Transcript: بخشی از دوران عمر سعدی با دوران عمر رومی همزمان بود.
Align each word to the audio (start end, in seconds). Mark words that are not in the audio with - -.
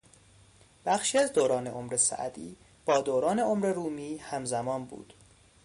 بخشی 0.85 1.17
از 1.17 1.33
دوران 1.33 1.67
عمر 1.67 1.97
سعدی 1.97 2.55
با 2.85 3.01
دوران 3.01 3.39
عمر 3.39 3.73
رومی 3.73 4.17
همزمان 4.17 4.85
بود. 4.85 5.13